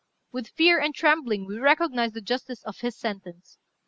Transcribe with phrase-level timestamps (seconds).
[0.31, 3.59] With fear and trembling we recognize the justice of his sentence.